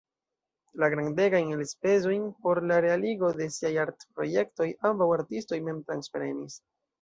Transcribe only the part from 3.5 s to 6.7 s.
siaj artprojektoj ambaŭ artistoj mem transprenis.